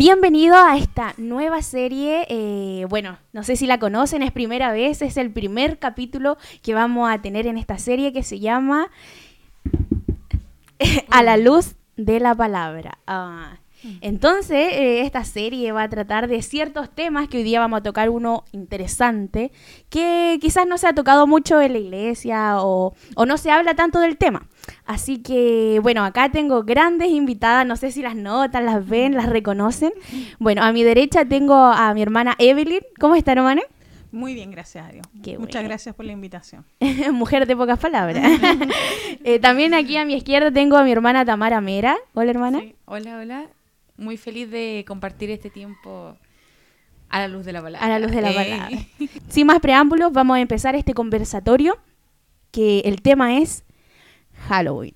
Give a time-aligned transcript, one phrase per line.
[0.00, 2.24] Bienvenido a esta nueva serie.
[2.30, 6.72] eh, bueno, no sé si la conocen, es primera vez, es el primer capítulo que
[6.72, 8.88] vamos a tener en esta serie que se llama
[11.10, 12.98] A la luz de la palabra.
[13.06, 13.58] Ah,
[14.00, 17.82] entonces, eh, esta serie va a tratar de ciertos temas que hoy día vamos a
[17.82, 19.52] tocar uno interesante,
[19.88, 23.74] que quizás no se ha tocado mucho en la iglesia o, o no se habla
[23.74, 24.46] tanto del tema.
[24.86, 29.28] Así que, bueno, acá tengo grandes invitadas, no sé si las notan, las ven, las
[29.28, 29.92] reconocen.
[30.38, 32.80] Bueno, a mi derecha tengo a mi hermana Evelyn.
[32.98, 33.62] ¿Cómo está, hermana?
[34.12, 35.06] Muy bien, gracias a Dios.
[35.22, 35.68] Qué Muchas bueno.
[35.68, 36.64] gracias por la invitación.
[37.12, 38.22] Mujer de pocas palabras.
[39.22, 41.96] Eh, también aquí a mi izquierda tengo a mi hermana Tamara Mera.
[42.14, 42.60] Hola, hermana.
[42.60, 43.46] Sí, Hola, hola.
[44.00, 46.16] Muy feliz de compartir este tiempo
[47.10, 47.86] a la luz de la palabra.
[47.86, 48.78] A la luz de la Eh, palabra.
[49.28, 51.78] Sin más preámbulos, vamos a empezar este conversatorio
[52.50, 53.62] que el tema es
[54.48, 54.94] Halloween.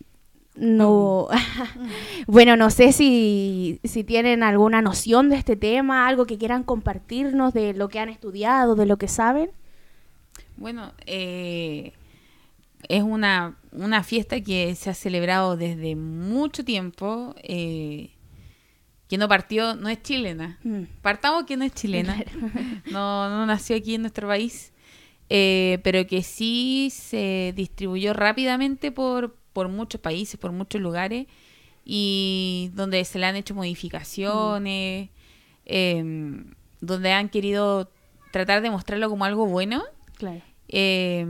[0.57, 1.29] No,
[2.27, 7.53] bueno, no sé si, si tienen alguna noción de este tema, algo que quieran compartirnos
[7.53, 9.50] de lo que han estudiado, de lo que saben.
[10.56, 11.93] Bueno, eh,
[12.89, 18.11] es una, una fiesta que se ha celebrado desde mucho tiempo, eh,
[19.08, 20.58] que no partió, no es chilena.
[20.64, 22.22] Mm, Partamos que no es chilena,
[22.91, 24.72] no, no nació aquí en nuestro país,
[25.28, 31.27] eh, pero que sí se distribuyó rápidamente por, por muchos países, por muchos lugares,
[31.84, 35.10] y donde se le han hecho modificaciones,
[35.66, 36.44] eh,
[36.80, 37.91] donde han querido
[38.32, 39.84] tratar de mostrarlo como algo bueno.
[40.16, 40.41] Claro.
[40.69, 41.27] Eh,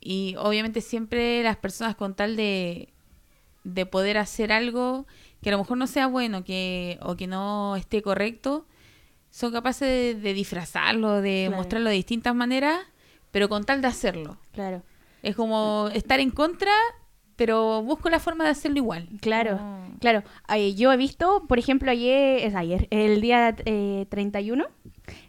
[0.00, 2.90] y obviamente siempre las personas con tal de,
[3.64, 5.06] de poder hacer algo
[5.42, 8.66] que a lo mejor no sea bueno que, o que no esté correcto,
[9.30, 11.56] son capaces de, de disfrazarlo, de Claro.
[11.58, 12.78] mostrarlo de distintas maneras,
[13.30, 14.38] pero con tal de hacerlo.
[14.52, 14.82] Claro,
[15.22, 16.70] Es como estar en contra,
[17.36, 19.08] pero busco la forma de hacerlo igual.
[19.20, 19.60] claro,
[20.00, 20.22] claro.
[20.48, 24.64] Ay, yo he visto, por ejemplo, ayer, es ayer, el día eh, 31,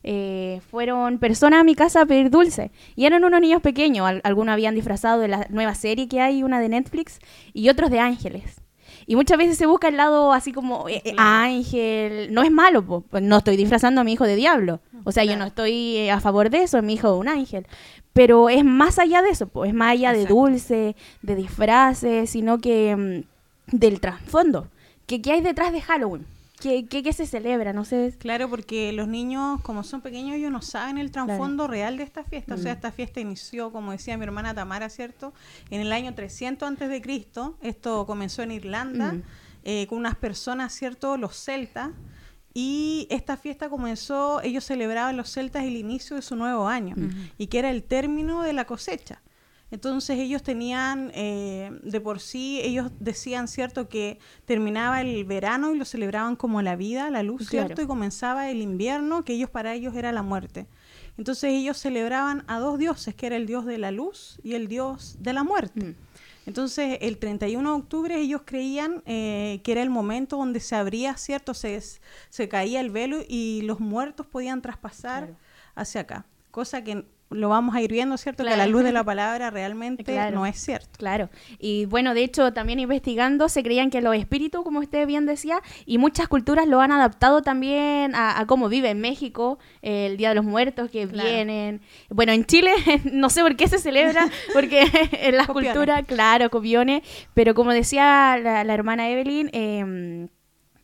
[0.03, 2.71] eh, fueron personas a mi casa a pedir dulce.
[2.95, 4.07] Y eran unos niños pequeños.
[4.07, 7.19] Al- algunos habían disfrazado de la nueva serie que hay, una de Netflix,
[7.53, 8.61] y otros de ángeles.
[9.05, 11.29] Y muchas veces se busca el lado así como eh, eh, Claro.
[11.29, 12.33] ángel.
[12.33, 13.01] No es malo, po.
[13.09, 14.79] Pues no estoy disfrazando a mi hijo de diablo.
[15.03, 17.65] O sea, yo no estoy eh, a favor de eso, mi hijo es un ángel.
[18.13, 22.57] Pero es más allá de eso, pues es más allá de dulce, de disfraces, sino
[22.57, 23.23] que
[23.71, 24.67] mm, del trasfondo.
[25.05, 26.25] ¿Qué, ¿Qué hay detrás de Halloween?
[26.59, 27.71] ¿Qué, qué, qué se celebra?
[27.71, 28.15] No sé.
[28.17, 32.23] Claro, porque los niños, como son pequeños, ellos no saben el trasfondo real de esta
[32.23, 32.55] fiesta.
[32.55, 32.75] O sea, Mm.
[32.77, 35.33] esta fiesta inició, como decía mi hermana Tamara, ¿cierto?
[35.69, 37.57] En el año 300 antes de Cristo.
[37.61, 39.21] Esto comenzó en Irlanda Mm.
[39.65, 41.15] eh, con unas personas, ¿cierto?
[41.17, 41.91] Los celtas.
[42.53, 47.09] Y esta fiesta comenzó, ellos celebraban los celtas el inicio de su nuevo año Ujú.
[47.37, 49.21] y que era el término de la cosecha.
[49.69, 55.77] Entonces ellos tenían, eh, de por sí, ellos decían, ¿cierto?, que terminaba el verano y
[55.77, 57.67] lo celebraban como la vida, la luz, Claro.
[57.67, 57.81] ¿cierto?
[57.81, 60.67] Y comenzaba el invierno, que ellos para ellos era la muerte.
[61.17, 64.67] Entonces ellos celebraban a dos dioses, que era el dios de la luz y el
[64.69, 65.83] dios de la muerte.
[65.83, 65.95] Mm.
[66.45, 71.17] Entonces, el 31 de octubre ellos creían eh, que era el momento donde se abría,
[71.17, 71.53] ¿cierto?
[71.53, 71.77] Se,
[72.29, 75.37] se caía el velo y los muertos podían traspasar Claro.
[75.75, 76.25] hacia acá.
[76.51, 78.43] Cosa que lo vamos a ir viendo, ¿cierto?
[78.43, 78.65] Que a Claro.
[78.67, 80.35] la luz de la palabra realmente Claro.
[80.37, 80.87] no es cierto.
[80.97, 81.29] Claro.
[81.59, 85.61] Y bueno, de hecho, también investigando, se creían que los espíritus, como usted bien decía,
[85.85, 90.17] y muchas culturas lo han adaptado también a, a cómo vive en México, eh, el
[90.17, 91.27] Día de los Muertos que Claro.
[91.29, 91.81] vienen.
[92.09, 92.71] Bueno, en Chile
[93.11, 95.73] no sé por qué se celebra, porque en las Copiones.
[95.73, 97.01] culturas, claro, copiones,
[97.33, 100.27] pero como decía la, la hermana Evelyn, eh,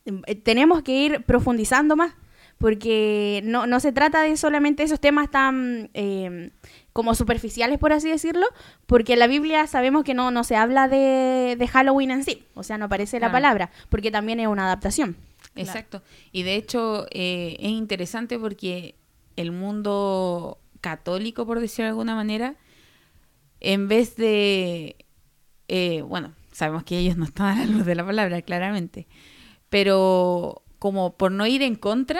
[0.05, 2.13] eh, tenemos que ir profundizando más,
[2.57, 6.51] porque no, no se trata de solamente esos temas tan eh,
[6.93, 8.45] como superficiales, por así decirlo,
[8.85, 12.45] porque en la Biblia sabemos que no, no se habla de, de Halloween en sí,
[12.53, 15.17] o sea, no aparece la palabra, porque también es una adaptación.
[15.55, 16.01] Exacto.
[16.31, 18.95] Y de hecho eh, es interesante porque
[19.35, 22.55] el mundo católico, por decirlo de alguna manera,
[23.59, 24.95] en vez de,
[25.67, 29.07] eh, bueno, sabemos que ellos no están a la luz de la palabra, claramente,
[29.69, 32.19] pero como por no ir en contra,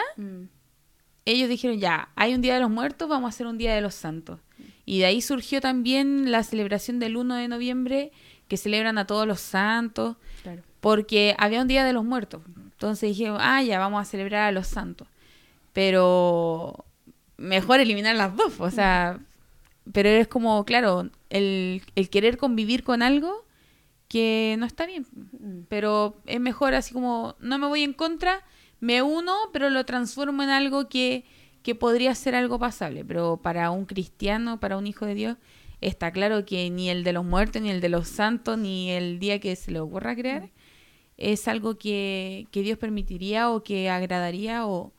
[1.25, 3.81] ellos dijeron ya, hay un Día de los Muertos, vamos a hacer un Día de
[3.81, 4.39] los Santos.
[4.85, 8.13] Y de ahí surgió también la celebración del 1 de noviembre,
[8.47, 10.61] que celebran a todos los santos, Claro.
[10.79, 12.41] porque había un Día de los Muertos.
[12.71, 15.09] Entonces dijeron, ah, ya vamos a celebrar a los santos.
[15.73, 16.85] Pero
[17.35, 19.19] mejor eliminar las dos, o sea,
[19.91, 23.43] pero es como, claro, el, el querer convivir con algo
[24.07, 25.05] que no está bien.
[25.67, 28.41] Pero es mejor así como, no me voy en contra,
[28.83, 31.23] me uno, pero lo transformo en algo que,
[31.61, 33.05] que podría ser algo pasable.
[33.05, 35.37] Pero para un cristiano, para un hijo de Dios,
[35.79, 39.19] está claro que ni el de los muertos, ni el de los santos, ni el
[39.19, 40.49] día que se le ocurra crear,
[41.15, 44.91] es algo que, que Dios permitiría o que agradaría o,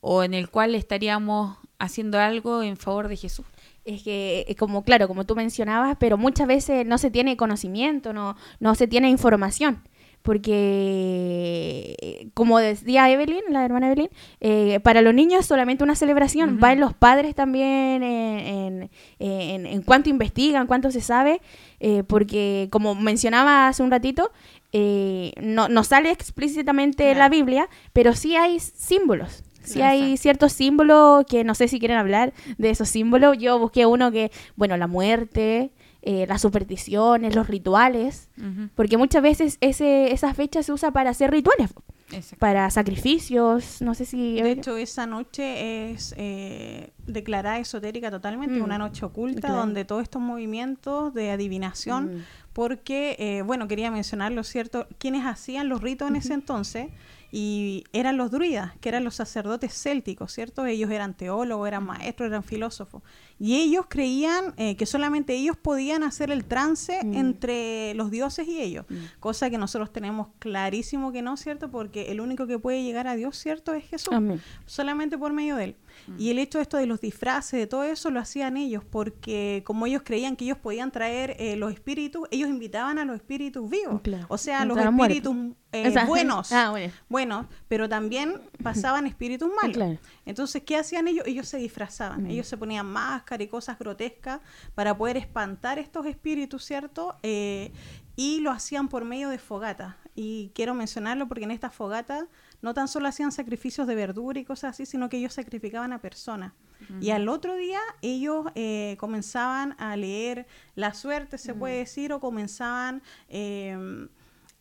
[0.00, 3.46] o en el cual estaríamos haciendo algo en favor de Jesús.
[3.84, 8.12] Es que, eh, como claro, como tú mencionabas, pero muchas veces no se tiene conocimiento,
[8.12, 9.84] no, no se tiene información.
[10.22, 14.08] Porque, como decía Evelyn, la hermana Evelyn,
[14.40, 16.54] eh, para los niños es solamente una celebración.
[16.54, 16.60] Ujú.
[16.62, 21.40] Va en los padres también en, en, en cuánto investigan, cuánto se sabe.
[21.80, 24.30] eh, porque, como mencionaba hace un ratito,
[24.72, 27.36] eh, no, no sale explícitamente en la Claro.
[27.36, 29.42] Biblia, pero sí hay símbolos.
[29.62, 30.22] Sí Claro, hay exacto.
[30.22, 33.38] ciertos símbolos que no sé si quieren hablar de esos símbolos.
[33.38, 35.70] Yo busqué uno que, bueno, la muerte,
[36.02, 38.28] eh, las supersticiones, los rituales,
[38.74, 41.70] porque muchas veces ese, esa fecha se usa para hacer rituales,
[42.12, 42.38] Exacto.
[42.38, 44.40] para sacrificios, no sé si...
[44.40, 48.64] De hecho, esa noche es eh, declarada esotérica totalmente, Mm.
[48.64, 49.56] una noche oculta Claro.
[49.56, 52.22] donde todos estos movimientos de adivinación, Mm.
[52.52, 54.86] porque, eh, bueno, quería mencionarlo, ¿cierto?
[54.98, 56.88] Quienes hacían los ritos en ese entonces
[57.32, 60.66] y eran los druidas, que eran los sacerdotes célticos, ¿cierto?
[60.66, 63.02] Ellos eran teólogos, eran maestros, eran filósofos.
[63.38, 67.14] Y ellos creían eh, que solamente ellos podían hacer el trance Mm.
[67.14, 68.94] entre los dioses y ellos, Mm.
[69.20, 71.70] cosa que nosotros tenemos clarísimo que no, ¿cierto?
[71.70, 73.72] Porque el único que puede llegar a Dios, ¿cierto?
[73.74, 74.40] Es Jesús Amén.
[74.66, 75.76] solamente por medio de él.
[76.06, 76.16] Mm.
[76.18, 79.62] Y el hecho de esto de los disfraces, de todo eso, lo hacían ellos, porque
[79.64, 83.68] como ellos creían que ellos podían traer eh, los espíritus, ellos invitaban a los espíritus
[83.68, 84.00] vivos.
[84.02, 84.26] Claro.
[84.28, 85.16] O sea, los A los muertos.
[85.16, 86.52] espíritus eh, O sea, buenos.
[86.52, 86.92] Ah, bueno.
[87.08, 89.76] Buenos, pero también pasaban espíritus malos.
[89.76, 89.98] Claro.
[90.26, 91.26] Entonces, ¿qué hacían ellos?
[91.26, 92.24] Ellos se disfrazaban.
[92.24, 92.30] Mm.
[92.30, 94.40] Ellos se ponían máscara y cosas grotescas
[94.74, 97.16] para poder espantar estos espíritus, ¿cierto?
[97.22, 97.72] Eh,
[98.16, 99.96] y lo hacían por medio de fogata.
[100.14, 102.26] Y quiero mencionarlo porque en esta fogata
[102.62, 105.98] no tan solo hacían sacrificios de verdura y cosas así, sino que ellos sacrificaban a
[106.00, 106.52] personas.
[107.00, 112.20] Y al otro día ellos eh, comenzaban a leer la suerte, se puede decir, o
[112.20, 113.02] comenzaban...
[113.28, 114.08] eh,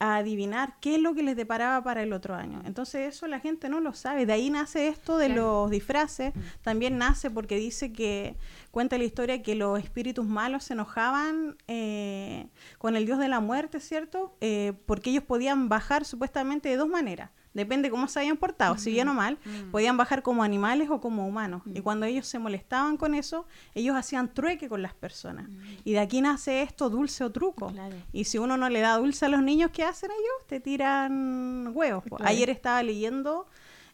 [0.01, 2.61] a adivinar qué es lo que les deparaba para el otro año.
[2.65, 4.25] Entonces eso la gente no lo sabe.
[4.25, 5.63] De ahí nace esto de Claro.
[5.63, 6.31] los disfraces.
[6.61, 8.37] También nace porque dice que
[8.71, 13.39] cuenta la historia que los espíritus malos se enojaban eh, con el dios de la
[13.39, 14.35] muerte, ¿cierto?
[14.41, 17.31] Eh, porque ellos podían bajar supuestamente de dos maneras.
[17.53, 19.39] Depende cómo se habían portado, si bien o mal,
[19.71, 21.63] podían bajar como animales o como humanos.
[21.65, 25.49] Y cuando ellos se molestaban con eso, ellos hacían trueque con las personas.
[25.83, 27.71] Y de aquí nace esto, dulce o truco.
[27.71, 27.95] Claro.
[28.13, 30.47] Y si uno no le da dulce a los niños, ¿qué hacen ellos?
[30.47, 32.03] Te tiran huevos.
[32.03, 32.23] Claro.
[32.23, 33.47] Ayer estaba leyendo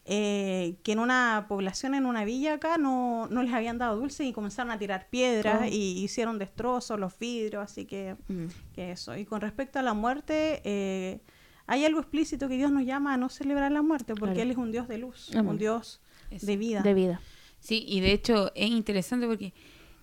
[0.08, 4.24] eh, que en una población, en una villa acá, no, no les habían dado dulce
[4.24, 5.66] y comenzaron a tirar piedras Oh.
[5.66, 8.46] y hicieron destrozos, los vidrios, así que, Mm.
[8.74, 9.16] que eso.
[9.16, 11.20] Y con respecto a la muerte, eh,
[11.66, 14.42] hay algo explícito que Dios nos llama a no celebrar la muerte, porque Claro.
[14.42, 15.48] Él es un Dios de luz, Amén.
[15.48, 16.00] un Dios
[16.30, 16.82] de vida.
[16.82, 17.20] De vida.
[17.58, 19.52] Sí, y de hecho es interesante porque,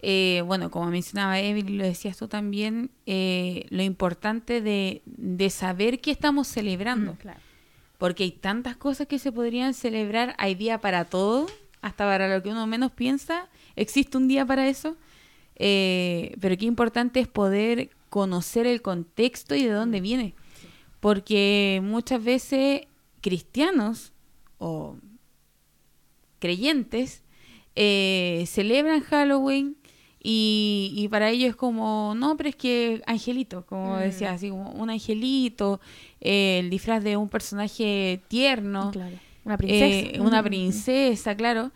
[0.02, 6.02] eh, bueno, como mencionaba Evelyn, lo decías tú también, eh, lo importante de, de saber
[6.02, 7.16] qué estamos celebrando.
[7.16, 7.40] Claro.
[8.04, 11.48] Porque hay tantas cosas que se podrían celebrar, hay día para todo,
[11.82, 13.48] hasta para lo que uno menos piensa,
[13.78, 14.98] existe un día para eso.
[15.56, 20.34] Eh, pero qué importante es poder conocer el contexto y de dónde viene.
[21.00, 22.82] Porque muchas veces
[23.22, 24.12] cristianos
[24.58, 24.98] o
[26.40, 27.24] creyentes
[27.78, 29.78] eh, celebran Halloween
[30.26, 34.00] y, y para ellos es como, no, pero es que angelito, como Mm.
[34.00, 35.82] decía, así como un angelito,
[36.24, 39.16] eh, el disfraz de un personaje tierno, Claro.
[39.46, 39.86] Una princesa.
[40.16, 40.46] eh, una Mm.
[40.46, 41.72] princesa, claro,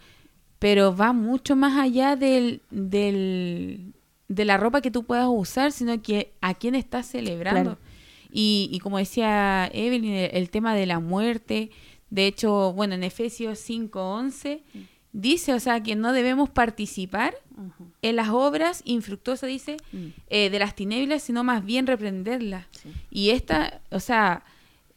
[0.60, 3.94] pero va mucho más allá del, del,
[4.28, 7.76] de la ropa que tú puedas usar, sino que a quién estás celebrando.
[7.76, 7.78] Claro.
[8.32, 11.70] Y, y como decía Evelyn, el, el tema de la muerte,
[12.10, 14.62] de hecho, bueno, en Efesios 5.11
[15.20, 17.36] dice, o sea, que no debemos participar
[18.04, 20.06] en las obras infructuosas, dice, Mm.
[20.30, 22.66] eh, de las tinieblas, sino más bien reprenderlas.
[22.72, 22.92] Sí.
[23.10, 24.44] Y esta, o sea,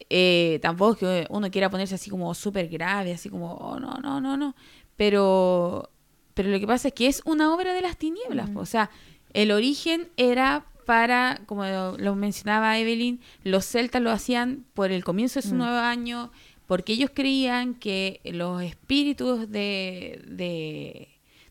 [0.09, 3.95] eh, tampoco es que uno quiera ponerse así como súper grave, así como, oh, no,
[3.95, 4.55] no, no, no.
[4.95, 5.89] Pero,
[6.35, 8.49] pero lo que pasa es que es una obra de las tinieblas.
[8.55, 8.91] O sea,
[9.33, 15.03] el origen era para, como lo, lo mencionaba Evelyn, los celtas lo hacían por el
[15.03, 15.57] comienzo de su Mm.
[15.57, 16.31] nuevo año,
[16.67, 21.09] porque ellos creían que los espíritus de, de,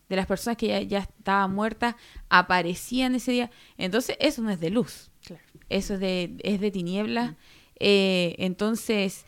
[0.09, 1.95] de las personas que ya, ya estaban muertas
[2.29, 3.51] aparecían ese día.
[3.79, 5.43] Entonces, eso no es de luz Claro.
[5.69, 7.35] eso es de, es de tinieblas.
[7.79, 9.25] Eh, entonces,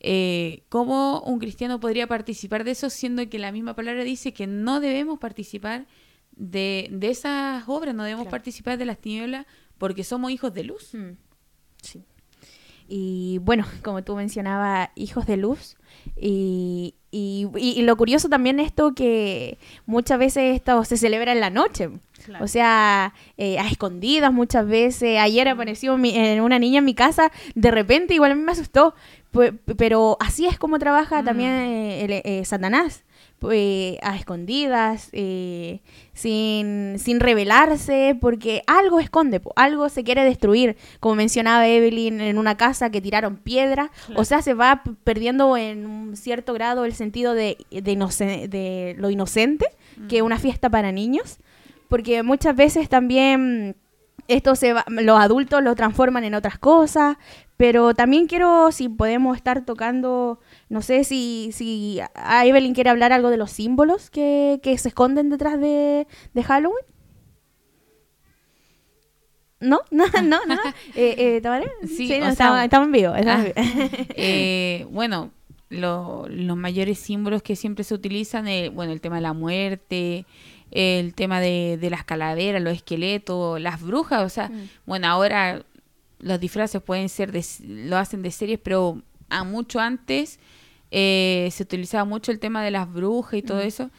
[0.00, 4.46] eh, ¿cómo un cristiano podría participar de eso siendo que la misma palabra dice que
[4.46, 5.86] no debemos participar
[6.34, 8.30] de, de esas obras, no debemos Claro.
[8.30, 9.46] participar de las tinieblas
[9.78, 10.94] porque somos hijos de luz?
[10.94, 11.12] Mm,
[11.82, 12.04] Sí.
[12.94, 15.76] Y bueno, como tú mencionabas, hijos de luz.
[16.20, 19.56] Y, y, y- y lo curioso también esto que
[19.86, 21.88] muchas veces esto se celebra en la noche.
[22.26, 22.44] Claro.
[22.44, 25.18] O sea, eh, a escondidas muchas veces.
[25.18, 28.52] Ayer apareció mi- eh, una niña en mi casa, de repente igual a mí me
[28.52, 28.94] asustó.
[29.78, 31.24] Pero así es como trabaja Mm.
[31.24, 33.04] también eh, el, eh, Satanás.
[33.42, 35.80] Pues, a escondidas, eh,
[36.12, 40.76] sin, sin revelarse, porque algo esconde, algo se quiere destruir.
[41.00, 43.90] Como mencionaba Evelyn, en una casa que tiraron piedra.
[44.14, 49.66] O sea, se va perdiendo en un cierto grado el sentido de, de, lo inocente,
[50.08, 51.38] que es una fiesta para niños.
[51.88, 53.74] Porque muchas veces también
[54.28, 57.16] esto se va- los adultos lo transforman en otras cosas,
[57.56, 63.12] pero también quiero, si podemos estar tocando, no sé si, si a Evelyn quiere hablar
[63.12, 66.84] algo de los símbolos que, que se esconden detrás de, de Halloween.
[69.60, 69.80] ¿No?
[69.90, 70.04] ¿No?
[70.22, 70.38] ¿No?
[70.46, 70.56] ¿No?
[70.94, 71.66] Eh, eh, ¿Tamara?
[71.86, 73.14] Sí, no, o estamos, sea, estamos en vivo.
[73.14, 74.06] estamos Ah, en vivo.
[74.16, 75.30] eh, bueno,
[75.68, 80.26] lo- los mayores símbolos que siempre se utilizan, eh, bueno, el tema de la muerte,
[80.72, 84.68] el tema de, de las calaveras, los esqueletos, las brujas, o sea, Mm.
[84.86, 85.64] bueno, ahora
[86.22, 90.38] los disfraces pueden ser, de, lo hacen de series, pero a mucho antes
[90.90, 93.90] eh, se utilizaba mucho el tema de las brujas y todo eso.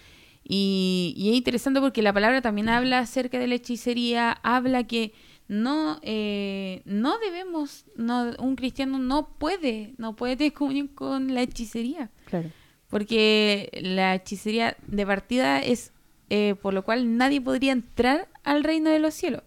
[0.43, 5.13] Y, y es interesante porque la palabra también habla acerca de la hechicería, habla que
[5.47, 11.41] no, eh, no debemos, no, un cristiano no puede, no puede tener comunión con la
[11.43, 12.49] hechicería, Claro.
[12.89, 15.91] porque la hechicería de partida es
[16.29, 19.43] eh, por lo cual nadie podría entrar al reino de los cielos.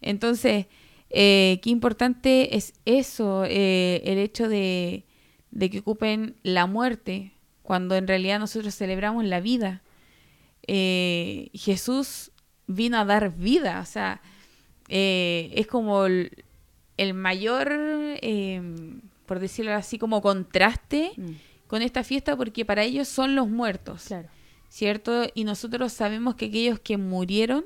[0.00, 0.66] Entonces,
[1.10, 5.04] eh, qué importante es eso, eh, el hecho de,
[5.50, 9.82] de que ocupen la muerte, cuando en realidad nosotros celebramos la vida.
[10.66, 12.30] Eh, Jesús
[12.66, 14.20] vino a dar vida, o sea,
[14.88, 16.44] es como el,
[16.96, 18.60] el mayor, eh,
[19.26, 21.32] por decirlo así, como contraste Mm,
[21.66, 24.04] con esta fiesta porque para ellos son los muertos.
[24.06, 24.28] Claro.
[24.70, 25.24] ¿cierto?
[25.34, 27.64] Y nosotros sabemos que aquellos que murieron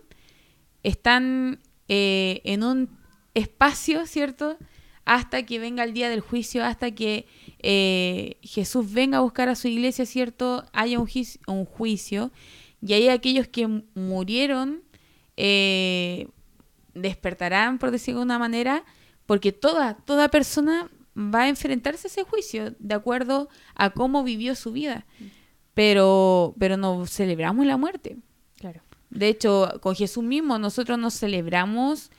[0.85, 2.89] están en un
[3.35, 4.57] espacio, ¿cierto?
[5.05, 7.27] Hasta que venga el día del juicio, hasta que
[7.59, 10.65] eh, Jesús venga a buscar a su iglesia, ¿cierto?
[10.73, 12.31] Haya un, juicio, un juicio
[12.81, 14.83] y ahí aquellos que murieron
[15.37, 16.29] eh,
[16.95, 18.85] despertarán, por decirlo de una manera,
[19.27, 24.55] porque toda, toda persona va a enfrentarse a ese juicio de acuerdo a cómo vivió
[24.55, 25.05] su vida
[25.75, 28.17] pero, pero no celebramos la muerte.
[28.57, 28.83] Claro.
[29.11, 32.11] De hecho, con Jesús mismo nosotros no celebramos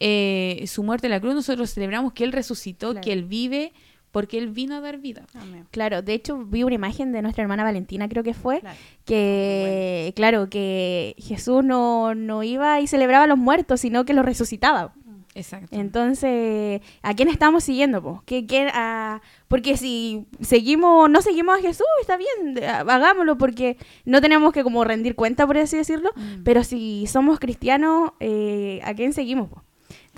[0.00, 3.04] eh, su muerte en la cruz, nosotros celebramos que Él resucitó, Claro.
[3.04, 3.72] que Él vive,
[4.10, 5.24] porque Él vino a dar vida.
[5.34, 5.66] Amén.
[5.70, 8.76] Claro, de hecho vi una imagen de nuestra hermana Valentina, creo que fue, Claro.
[9.04, 14.24] que, claro, que Jesús no, no iba y celebraba a los muertos, sino que los
[14.24, 14.92] resucitaba.
[15.32, 15.68] Exacto.
[15.78, 18.02] Entonces, ¿a quién estamos siguiendo?
[18.02, 18.22] po?
[18.26, 24.20] ¿Qué, qué- a- porque si seguimos, no seguimos a Jesús, está bien, hagámoslo, porque no
[24.20, 26.42] tenemos que como rendir cuenta, por así decirlo, Mm.
[26.42, 29.48] pero si somos cristianos, eh, ¿a quién seguimos?
[29.50, 29.62] po?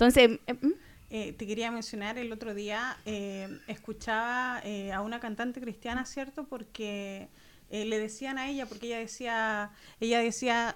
[0.03, 0.73] Entonces, eh, ¿mm?
[1.09, 6.45] Eh, te quería mencionar, el otro día eh, escuchaba eh, a una cantante cristiana, ¿cierto?
[6.45, 7.29] Porque
[7.69, 10.75] eh, le decían a ella, porque ella decía, ella decía,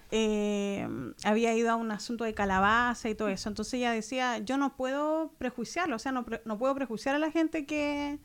[1.24, 3.50] había ido a un asunto de calabaza y todo eso.
[3.50, 7.32] Entonces ella decía, yo no puedo prejuiciarlo, o sea, no, no puedo prejuiciar a la
[7.32, 8.20] gente que,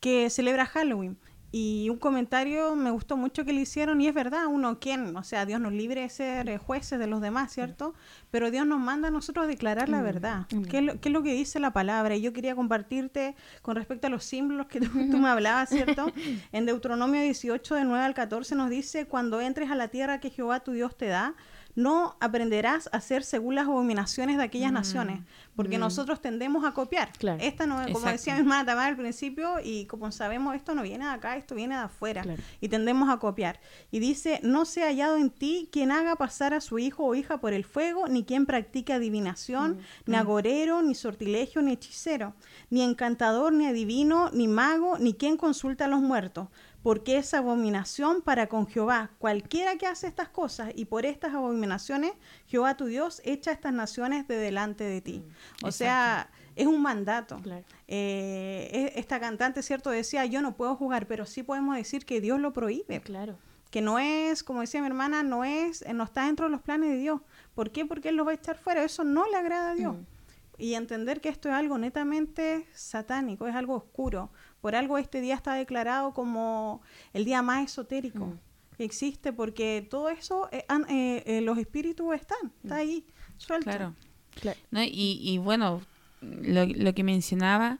[0.00, 1.16] que celebra Halloween.
[1.56, 5.16] Y un comentario me gustó mucho que le hicieron, y es verdad, uno, ¿quién?
[5.16, 7.94] O sea, Dios nos libre de ser eh, jueces de los demás, ¿cierto?
[8.32, 10.46] Pero Dios nos manda a nosotros a declarar la Mm, verdad.
[10.50, 10.64] amén.
[10.64, 12.16] ¿Qué es, lo, qué es lo que dice la palabra?
[12.16, 16.06] Y yo quería compartirte con respecto a los símbolos que tú, tú me hablabas, ¿cierto?
[16.50, 20.30] En Deuteronomio 18, de 9 al 14, nos dice, cuando entres a la tierra que
[20.30, 21.34] Jehová tu Dios te da,
[21.74, 25.20] no aprenderás a hacer según las abominaciones de aquellas naciones,
[25.56, 27.12] porque nosotros tendemos a copiar.
[27.18, 27.42] Claro.
[27.42, 28.10] Esta no, como Exacto.
[28.10, 31.54] decía mi hermana Tamara al principio, y como sabemos, esto no viene de acá, esto
[31.54, 32.42] viene de afuera, Claro.
[32.60, 33.60] y tendemos a copiar.
[33.90, 37.14] Y dice, no se ha hallado en ti quien haga pasar a su hijo o
[37.14, 42.34] hija por el fuego, ni quien practique adivinación, ni agorero, ni sortilegio, ni hechicero,
[42.70, 46.48] ni encantador, ni adivino, ni mago, ni quien consulta a los muertos,
[46.84, 49.10] porque es abominación para con Jehová.
[49.18, 52.12] Cualquiera que hace estas cosas y por estas abominaciones,
[52.46, 55.24] Jehová tu Dios echa estas naciones de delante de ti.
[55.62, 57.40] O sea, es un mandato.
[57.42, 57.64] Claro.
[57.88, 59.88] Eh, esta cantante, ¿cierto?
[59.88, 63.00] Decía, yo no puedo jugar, pero sí podemos decir que Dios lo prohíbe.
[63.00, 63.38] Claro.
[63.70, 66.90] Que no es, como decía mi hermana, no es, no está dentro de los planes
[66.90, 67.22] de Dios.
[67.54, 67.86] ¿Por qué?
[67.86, 68.84] Porque Él lo va a echar fuera.
[68.84, 69.96] Eso no le agrada a Dios.
[69.96, 70.13] Mm.
[70.58, 74.30] Y entender que esto es algo netamente satánico, es algo oscuro.
[74.60, 76.80] Por algo este día está declarado como
[77.12, 78.38] el día más esotérico Mm.
[78.76, 83.04] que existe, porque todo eso, eh, eh, eh, los espíritus están, está ahí,
[83.36, 83.70] suelto.
[83.70, 83.94] Claro.
[84.40, 84.58] Claro.
[84.70, 84.82] ¿no?
[84.82, 85.80] Y, y bueno,
[86.20, 87.78] lo, lo que mencionaba,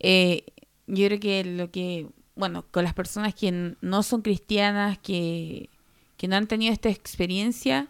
[0.00, 0.44] eh,
[0.86, 5.68] yo creo que lo que, bueno, con las personas que no son cristianas, que,
[6.16, 7.88] que no han tenido esta experiencia,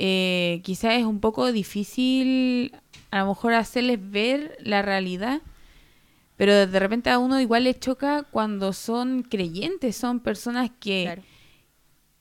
[0.00, 2.72] eh, quizás es un poco difícil
[3.10, 5.42] a lo mejor hacerles ver la realidad,
[6.36, 11.20] pero de repente a uno igual le choca cuando son creyentes, son personas que,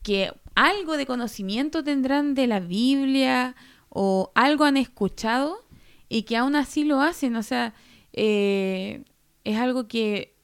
[0.02, 3.56] que algo de conocimiento tendrán de la Biblia
[3.90, 5.64] o algo han escuchado
[6.10, 7.36] y que aún así lo hacen.
[7.36, 7.76] O sea,
[8.12, 9.04] eh,
[9.44, 10.36] es algo que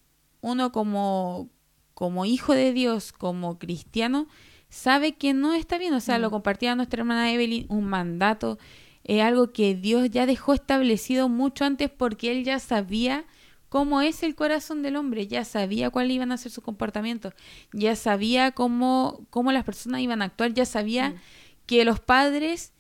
[0.42, 1.50] uno como,
[1.96, 4.28] como hijo de Dios, como cristiano,
[4.74, 5.94] sabe que no está bien.
[5.94, 6.32] O sea, lo mm.
[6.32, 8.58] compartía nuestra hermana Evelyn, un mandato,
[9.04, 13.26] es algo que Dios ya dejó establecido mucho antes porque Él ya sabía
[13.70, 17.34] cómo es el corazón del hombre, ya sabía cuáles iban a ser sus comportamientos,
[17.72, 21.16] ya sabía cómo, cómo las personas iban a actuar, ya sabía mm.
[21.66, 22.72] que los padres,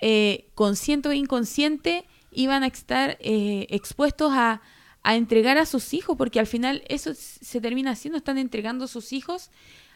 [0.00, 4.62] eh, consciente o inconsciente, iban a estar eh, expuestos a,
[5.02, 8.88] a entregar a sus hijos, porque al final eso se termina haciendo, están entregando a
[8.88, 9.50] sus hijos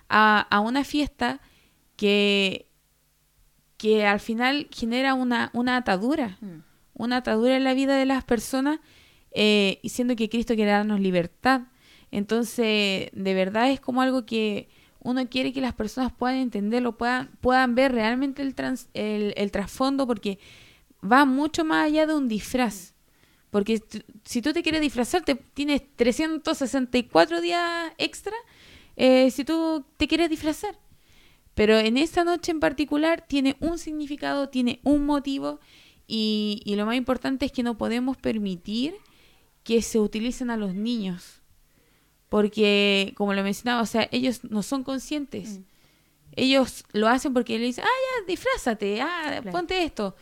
[0.09, 1.41] a, una fiesta
[1.97, 2.69] que,
[3.77, 6.63] que al final genera una, una atadura, mm.
[6.95, 8.81] una atadura en la vida de las personas,
[9.33, 11.63] eh, y siendo que Cristo quiere darnos libertad.
[12.11, 14.69] Entonces, de verdad es como algo que
[15.01, 18.55] uno quiere que las personas puedan entenderlo, puedan, puedan ver realmente el,
[18.95, 20.39] el, el trasfondo, porque
[21.05, 22.95] va mucho más allá de un disfraz.
[23.51, 23.83] Porque
[24.25, 28.35] si tú te quieres disfrazar, te, tienes 364 días extra
[28.97, 30.79] eh, si tú te quieres disfrazar.
[31.55, 35.59] Pero en esta noche en particular tiene un significado, tiene un motivo
[36.07, 38.95] y, lo más importante es que no podemos permitir
[39.65, 41.41] que se utilicen a los niños.
[42.29, 45.59] Porque, como lo mencionaba, o sea, ellos no son conscientes.
[45.59, 45.63] Mm.
[46.33, 50.15] Ellos lo hacen porque le dicen, ah, ya, disfrázate, ah, ponte esto.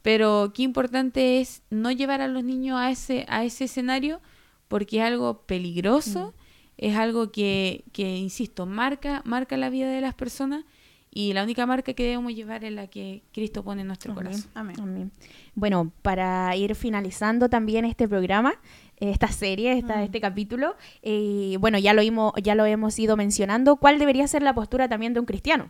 [0.00, 4.20] Pero qué importante es no llevar a los niños a ese, a ese escenario
[4.68, 6.39] porque es algo peligroso mm
[6.80, 10.64] es algo que, que, insisto, marca, marca la vida de las personas
[11.12, 14.50] y la única marca que debemos llevar es la que Cristo pone en nuestro corazón.
[14.54, 15.10] Amén.
[15.54, 18.54] Bueno, para ir finalizando también este programa,
[18.96, 20.02] esta serie, esta, mm.
[20.04, 24.42] este capítulo, eh, bueno, ya lo, hemos, ya lo hemos ido mencionando, ¿cuál debería ser
[24.42, 25.68] la postura también de un cristiano?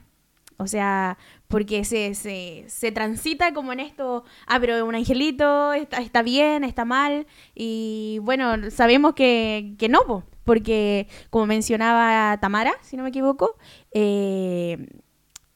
[0.60, 1.16] O sea,
[1.48, 6.64] porque se, se, se, transita como en esto, ah, pero un angelito está, está bien,
[6.64, 13.08] está mal, y bueno, sabemos que, que no, porque como mencionaba Tamara, si no me
[13.08, 13.56] equivoco,
[13.92, 14.86] eh,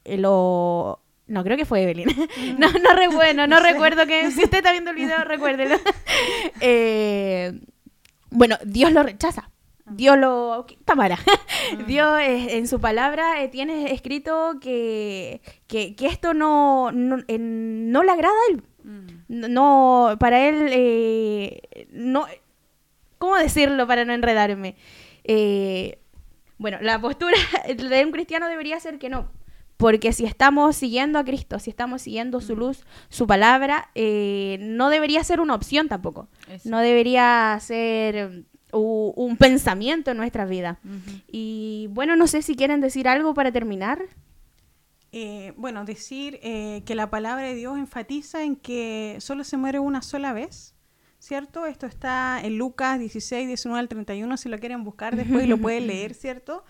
[0.05, 1.01] lo...
[1.27, 2.09] No, creo que fue Evelyn.
[2.59, 4.31] No, no, recuerdo, no recuerdo que...
[4.31, 5.77] Si usted está viendo el video, recuérdelo.
[6.61, 7.61] eh,
[8.31, 9.51] bueno, Dios lo rechaza.
[9.87, 10.67] Dios lo...
[10.85, 11.19] Tamara.
[11.77, 11.85] Mm.
[11.87, 18.35] Dios en su palabra eh, tiene escrito que, que, esto no, no, no, le agrada
[18.35, 18.63] a él.
[18.83, 19.53] Mm.
[19.53, 22.27] No, para él, eh, no,
[23.25, 24.77] ¿Cómo decirlo para no enredarme?
[25.25, 25.99] Eh,
[26.59, 29.31] bueno, la postura de un cristiano debería ser que no.
[29.79, 34.91] Porque si estamos siguiendo a Cristo, si estamos siguiendo su luz, su palabra, eh, no
[34.91, 36.29] debería ser una opción tampoco.
[36.65, 38.45] No debería ser
[38.81, 40.79] un pensamiento en nuestra vida.
[41.27, 44.03] Y bueno, no sé si quieren decir algo para terminar.
[45.13, 50.03] Eh, bueno, decir que la palabra de Dios enfatiza en que solo se muere una
[50.03, 50.75] sola vez
[51.25, 51.65] ¿cierto?
[51.65, 55.87] Esto está en Lucas 16, 19 al 31, si lo quieren buscar después lo pueden
[55.89, 56.65] leer, ¿cierto?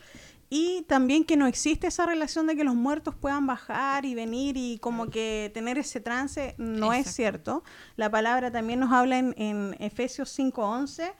[0.49, 4.57] Y también que no existe esa relación de que los muertos puedan bajar y venir
[4.57, 7.65] y como que tener ese trance, no es cierto.
[7.97, 11.13] La palabra también nos habla en, en Efesios 5.11.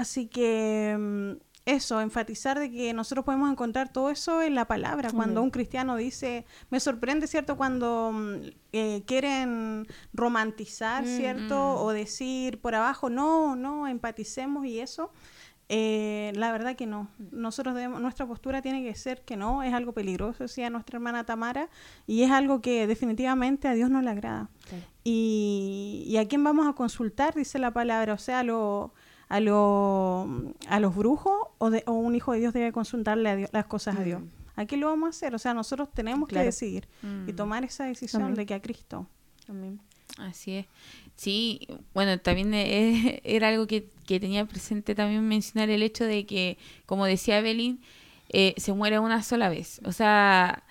[0.00, 1.32] Así que mm,
[1.66, 5.10] eso, enfatizar de que nosotros podemos encontrar todo eso en la palabra.
[5.10, 7.58] Cuando un cristiano dice, me sorprende, ¿cierto?
[7.58, 8.34] Cuando mm,
[8.72, 11.74] eh, quieren romantizar, ¿cierto?
[11.74, 15.12] O decir por abajo, no, no, empaticemos y eso.
[15.68, 17.10] Eh, la verdad que no.
[17.30, 21.24] Nosotros debemos, nuestra postura tiene que ser que no, es algo peligroso, decía nuestra hermana
[21.24, 21.68] Tamara,
[22.06, 24.48] y es algo que definitivamente a Dios no le agrada.
[25.04, 28.94] Y, y, a quién vamos a consultar, dice la palabra, o sea, lo
[29.30, 33.96] a, a los brujos o, de, o, un hijo de Dios debe consultarle las cosas
[33.96, 34.20] a Dios.
[34.20, 34.26] Mm.
[34.56, 35.34] ¿A qué lo vamos a hacer?
[35.34, 37.36] O sea, nosotros tenemos que decidir y mm.
[37.36, 39.06] tomar esa decisión de que a Cristo.
[40.18, 40.66] Así es.
[41.16, 47.06] Sí, bueno, también era algo que, tenía presente también mencionar el hecho de que, como
[47.06, 47.80] decía Evelyn,
[48.28, 49.80] eh, se muere una sola vez.
[49.84, 50.64] O sea,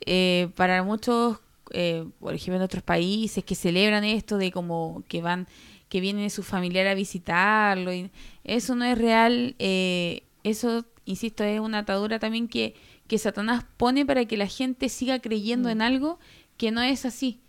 [0.00, 1.38] eh, para muchos,
[1.70, 5.46] eh, por ejemplo, en otros países que celebran esto de como que van
[5.90, 7.92] que viene su familiar a visitarlo.
[7.92, 8.10] Y
[8.44, 9.56] eso no es real.
[9.58, 12.74] Eh, eso, insisto, es una atadura también que,
[13.08, 15.72] que Satanás pone para que la gente siga creyendo mm.
[15.72, 16.18] en algo
[16.56, 17.40] que no es así.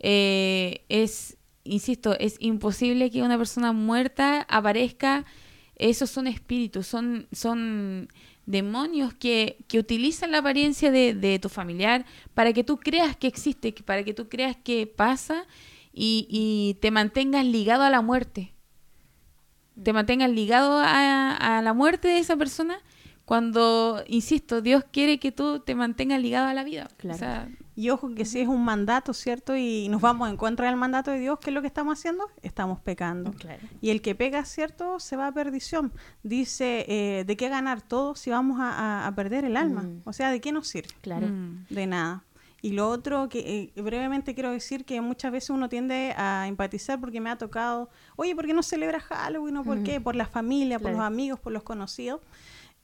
[0.00, 5.26] Eh, es, insisto, es imposible que una persona muerta aparezca.
[5.76, 8.08] Esos son espíritus, son, son
[8.46, 13.26] demonios que, que utilizan la apariencia de, de tu familiar para que tú creas que
[13.26, 15.46] existe, para que tú creas que pasa
[15.92, 18.54] y, y te mantengas ligado a la muerte.
[19.82, 22.78] Te mantengas ligado a, a la muerte de esa persona
[23.24, 26.88] cuando, insisto, Dios quiere que tú te mantengas ligado a la vida.
[26.98, 27.16] Claro.
[27.16, 29.56] O sea, Y ojo que si es un mandato, ¿cierto?
[29.56, 32.24] Y nos vamos en contra del mandato de Dios, ¿qué es lo que estamos haciendo?
[32.42, 33.30] Estamos pecando.
[33.32, 33.62] Claro.
[33.80, 35.00] Y el que pega, ¿cierto?
[35.00, 35.92] Se va a perdición.
[36.22, 38.70] Dice, eh, ¿de qué ganar todo si vamos a,
[39.04, 39.82] a- a perder el alma?
[39.84, 40.02] Mm.
[40.04, 40.90] O sea, ¿de qué nos sirve?
[41.00, 41.28] Claro.
[41.28, 42.24] mm, De nada.
[42.64, 47.00] Y lo otro que eh, brevemente quiero decir que muchas veces uno tiende a empatizar
[47.00, 49.84] porque me ha tocado, oye, ¿por qué no celebra Halloween o por Ujú.
[49.84, 50.00] qué?
[50.00, 52.20] Por la familia, por los amigos, por los conocidos.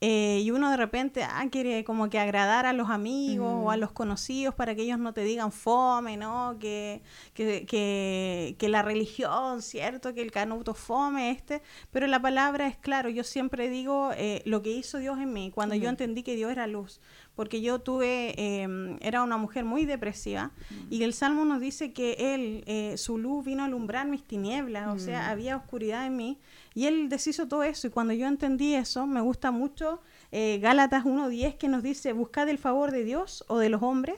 [0.00, 3.76] Eh, y uno de repente ah, quiere como que agradar a los amigos o a
[3.76, 3.80] Mm.
[3.80, 6.56] los conocidos para que ellos no te digan fome, ¿no?
[6.60, 7.02] Que,
[7.34, 10.14] que, que, que la religión, ¿cierto?
[10.14, 11.62] Que el canuto fome, este.
[11.90, 15.50] Pero la palabra es claro, yo siempre digo eh, lo que hizo Dios en mí,
[15.52, 15.90] cuando yo Ujú.
[15.90, 17.00] entendí que Dios era luz.
[17.38, 20.50] Porque yo tuve, eh, era una mujer muy depresiva
[20.90, 24.88] y el Salmo nos dice que Él, eh, su luz vino a alumbrar mis tinieblas,
[24.92, 25.30] o sea, Mm.
[25.30, 26.40] había oscuridad en mí
[26.74, 27.86] y Él deshizo todo eso.
[27.86, 30.00] Y cuando yo entendí eso, me gusta mucho
[30.32, 34.16] eh, Gálatas 1.10 que nos dice, buscad el favor de Dios o de los hombres.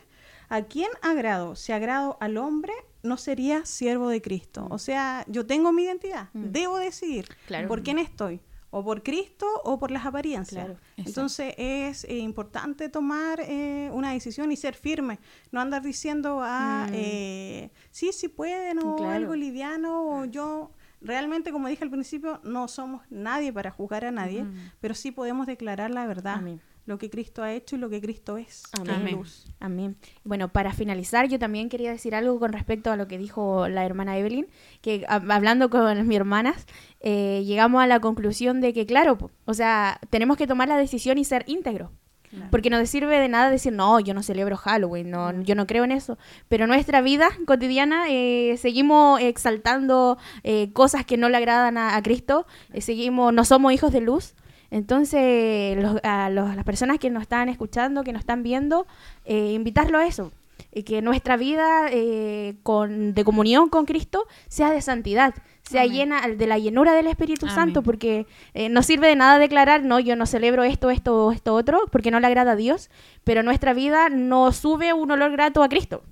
[0.49, 1.57] ¿A quién agrado?
[1.57, 4.67] Si agrado al hombre, no sería siervo de Cristo.
[4.71, 6.45] O sea, yo tengo mi identidad, Mm.
[6.53, 7.69] debo decidir Claro.
[7.69, 8.41] por quién estoy.
[8.73, 10.65] O por Cristo o por las apariencias.
[10.65, 10.81] Claro.
[10.97, 15.19] Entonces es eh, importante tomar eh, una decisión y ser firme.
[15.51, 16.93] No andar diciendo, ah, Mm.
[16.95, 19.11] eh, sí, sí pueden, o Claro.
[19.13, 20.71] algo liviano, o yo.
[21.03, 24.51] Realmente, como dije al principio, no somos nadie para juzgar a nadie, Ujú.
[24.81, 26.61] pero sí podemos declarar la verdad, Amén.
[26.91, 28.65] Lo que Cristo ha hecho y lo que Cristo es.
[28.79, 29.17] Amén.
[29.17, 29.47] luz.
[29.61, 29.97] Amén.
[30.25, 33.87] Bueno, para finalizar, yo también quería decir algo con respecto a lo que dijo la
[33.87, 34.49] hermana Evelyn,
[34.83, 36.67] que a- hablando con mis hermanas,
[37.01, 41.17] eh, llegamos a la conclusión de que, claro, o sea, tenemos que tomar la decisión
[41.17, 41.91] y ser íntegros.
[42.31, 42.47] Claro.
[42.53, 45.67] Porque no te sirve de nada decir, no, yo no celebro Halloween, no, yo no
[45.67, 46.17] creo en eso.
[46.49, 52.03] Pero nuestra vida cotidiana eh, seguimos exaltando eh, cosas que no le agradan a, a
[52.03, 54.35] Cristo, eh, seguimos, no somos hijos de luz.
[54.71, 58.87] Entonces, los- a los- las personas que nos están escuchando, que nos están viendo,
[59.25, 60.33] eh, invitarlo a eso.
[60.73, 65.95] Y que nuestra vida eh, con, de comunión con Cristo sea de santidad, sea Amén.
[65.95, 67.55] llena de la llenura del Espíritu Amén.
[67.57, 71.55] Santo, porque eh, no sirve de nada declarar, no, yo no celebro esto, esto esto
[71.55, 72.91] otro, porque no le agrada a Dios,
[73.25, 76.03] pero nuestra vida no sube un olor grato a Cristo.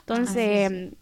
[0.00, 0.92] Entonces,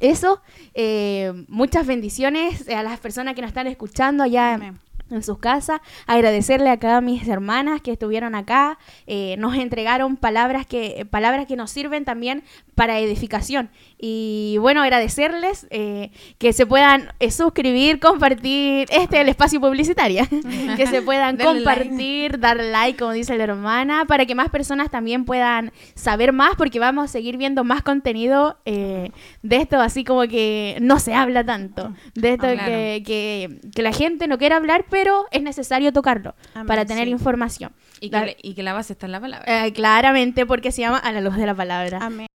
[0.00, 0.40] eso,
[0.74, 4.78] eh, muchas bendiciones a las personas que nos están escuchando allá Amén.
[5.10, 11.06] En sus casas, agradecerle a mis hermanas que estuvieron acá, eh, nos entregaron palabras que,
[11.10, 13.70] palabras que nos sirven también para edificación.
[13.98, 20.24] Y bueno, agradecerles eh, que se puedan eh, suscribir, compartir, este es el espacio publicitario,
[20.76, 25.24] que se puedan compartir, dar like, como dice la hermana, para que más personas también
[25.24, 29.10] puedan saber más, porque vamos a seguir viendo más contenido eh,
[29.42, 32.70] de esto, así como que no se habla tanto, de esto Ah, claro.
[32.70, 37.06] que, que, que la gente no quiere hablar, pero es necesario tocarlo Amén, para tener
[37.06, 37.10] sí.
[37.10, 37.72] información.
[38.10, 39.66] que, y que la base está en la palabra.
[39.66, 41.98] eh, claramente porque se llama a la luz de la palabra.
[42.00, 42.28] Amén.